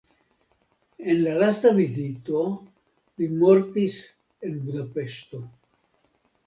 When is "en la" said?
1.13-1.35